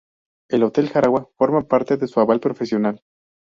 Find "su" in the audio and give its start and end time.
2.07-2.19